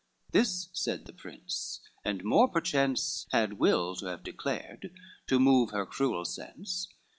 [0.31, 4.91] This said the prince, and more perchance had will To have declared,
[5.27, 6.87] to move her cruel sense.